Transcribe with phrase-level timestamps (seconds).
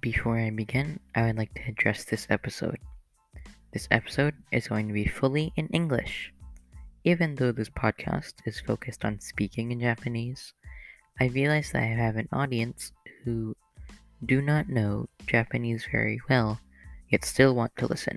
[0.00, 2.80] Before I begin, I would like to address this episode.
[3.72, 6.32] This episode is going to be fully in English.
[7.04, 10.52] Even though this podcast is focused on speaking in Japanese,
[11.20, 12.90] I realize that I have an audience
[13.22, 13.54] who
[14.24, 16.58] do not know Japanese very well,
[17.10, 18.16] yet still want to listen.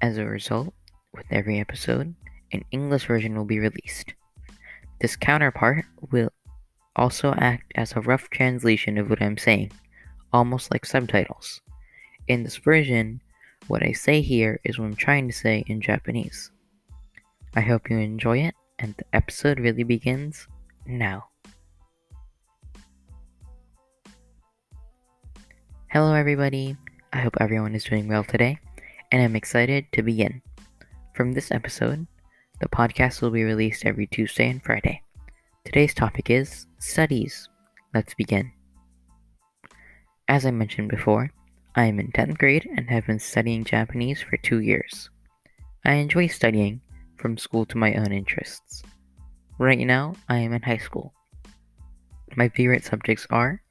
[0.00, 0.74] As a result,
[1.14, 2.12] with every episode,
[2.50, 4.14] an English version will be released.
[5.00, 6.30] This counterpart will
[6.96, 9.70] also act as a rough translation of what I'm saying,
[10.32, 11.60] almost like subtitles.
[12.28, 13.20] In this version,
[13.68, 16.50] what I say here is what I'm trying to say in Japanese.
[17.54, 20.46] I hope you enjoy it, and the episode really begins
[20.86, 21.26] now.
[25.88, 26.76] Hello, everybody.
[27.12, 28.58] I hope everyone is doing well today,
[29.10, 30.40] and I'm excited to begin.
[31.14, 32.06] From this episode,
[32.60, 35.02] the podcast will be released every Tuesday and Friday.
[35.66, 37.48] Today's topic is studies.
[37.92, 38.52] Let's begin.
[40.28, 41.30] As I mentioned before,
[41.74, 45.10] I am in 10th grade and have been studying Japanese for two years.
[45.84, 46.80] I enjoy studying
[47.16, 48.82] from school to my own interests.
[49.58, 51.12] Right now, I am in high school.
[52.36, 53.62] My favorite subjects are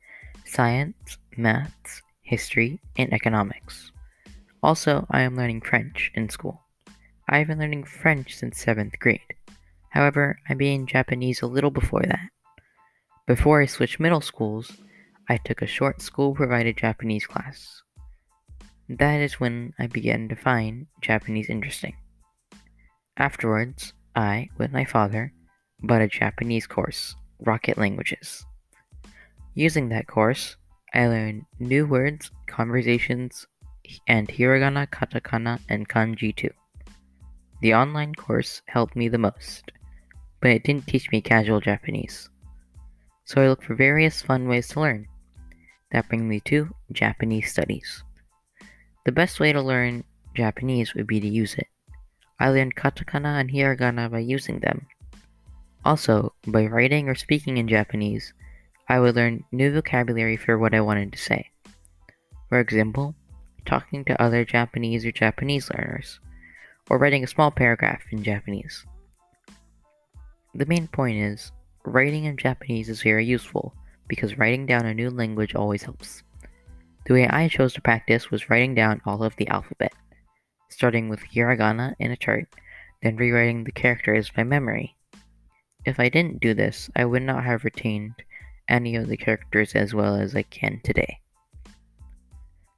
[0.45, 3.91] science, maths, history, and economics.
[4.61, 6.61] Also, I am learning French in school.
[7.29, 9.21] I have been learning French since 7th grade.
[9.89, 12.29] However, I began Japanese a little before that.
[13.25, 14.71] Before I switched middle schools,
[15.29, 17.81] I took a short school provided Japanese class.
[18.89, 21.95] That is when I began to find Japanese interesting.
[23.17, 25.33] Afterwards, I, with my father,
[25.83, 28.45] bought a Japanese course, Rocket Languages.
[29.53, 30.57] Using that course,
[30.93, 33.47] I learned new words, conversations,
[34.07, 36.51] and hiragana, katakana, and kanji too.
[37.61, 39.71] The online course helped me the most
[40.41, 42.29] but it didn't teach me casual Japanese.
[43.25, 45.07] So I looked for various fun ways to learn.
[45.91, 48.03] That brings me to Japanese studies.
[49.05, 50.03] The best way to learn
[50.35, 51.67] Japanese would be to use it.
[52.39, 54.87] I learned katakana and hiragana by using them.
[55.83, 58.33] Also, by writing or speaking in Japanese,
[58.87, 61.49] I would learn new vocabulary for what I wanted to say.
[62.49, 63.15] For example,
[63.65, 66.19] talking to other Japanese or Japanese learners,
[66.89, 68.85] or writing a small paragraph in Japanese.
[70.53, 71.51] The main point is,
[71.85, 73.73] writing in Japanese is very useful
[74.11, 76.21] because writing down a new language always helps.
[77.05, 79.93] The way I chose to practice was writing down all of the alphabet,
[80.67, 82.49] starting with hiragana in a chart,
[83.01, 84.97] then rewriting the characters by memory.
[85.85, 88.15] If I didn't do this, I would not have retained
[88.67, 91.21] any of the characters as well as I can today.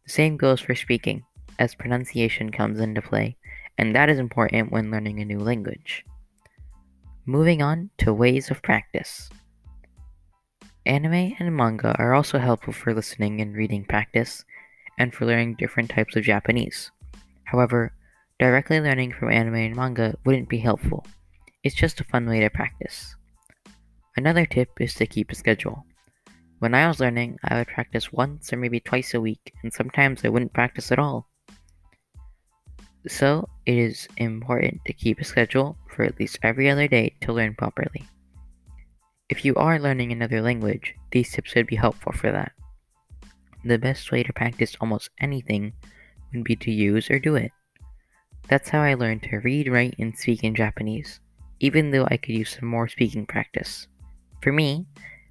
[0.05, 1.23] The same goes for speaking,
[1.57, 3.37] as pronunciation comes into play,
[3.79, 6.05] and that is important when learning a new language.
[7.25, 9.31] Moving on to ways of practice.
[10.85, 14.43] Anime and manga are also helpful for listening and reading practice
[14.97, 16.91] and for learning different types of Japanese.
[17.45, 17.93] However,
[18.37, 21.05] directly learning from anime and manga wouldn't be helpful.
[21.63, 23.15] It's just a fun way to practice.
[24.17, 25.85] Another tip is to keep a schedule.
[26.59, 30.25] When I was learning, I would practice once or maybe twice a week, and sometimes
[30.25, 31.29] I wouldn't practice at all.
[33.07, 37.33] So, it is important to keep a schedule for at least every other day to
[37.33, 38.03] learn properly.
[39.29, 42.51] If you are learning another language, these tips would be helpful for that.
[43.63, 45.73] The best way to practice almost anything
[46.33, 47.51] would be to use or do it.
[48.49, 51.21] That's how I learned to read, write, and speak in Japanese,
[51.61, 53.87] even though I could use some more speaking practice.
[54.41, 54.85] For me,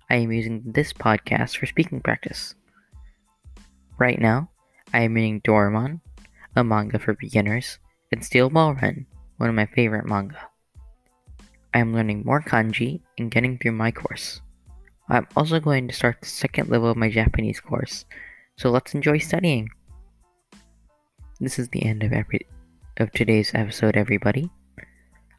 [0.08, 2.54] I am using this podcast for speaking practice.
[3.98, 4.48] Right now,
[4.94, 6.00] I am reading Doraemon,
[6.56, 7.78] a manga for beginners,
[8.10, 10.48] and Steel Ball Run, one of my favorite manga.
[11.74, 14.40] I am learning more kanji and getting through my course.
[15.08, 18.04] I'm also going to start the second level of my Japanese course,
[18.56, 19.68] so let's enjoy studying.
[21.40, 22.46] This is the end of every
[22.98, 24.50] of today's episode, everybody.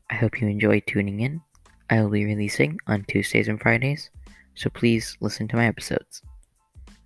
[0.09, 1.41] I hope you enjoy tuning in.
[1.89, 4.09] I will be releasing on Tuesdays and Fridays,
[4.55, 6.21] so please listen to my episodes.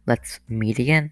[0.06, 1.12] Let's meet again.